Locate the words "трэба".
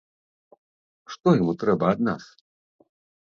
1.63-1.85